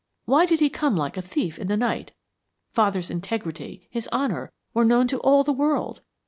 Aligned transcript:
Why 0.25 0.47
did 0.47 0.61
he 0.61 0.71
come 0.71 0.95
like 0.95 1.15
a 1.15 1.21
thief 1.21 1.59
in 1.59 1.67
the 1.67 1.77
night? 1.77 2.11
Father's 2.71 3.11
integrity, 3.11 3.87
his 3.91 4.09
honor, 4.11 4.51
were 4.73 4.83
known 4.83 5.07
to 5.09 5.19
all 5.19 5.43
the 5.43 5.53
world. 5.53 6.01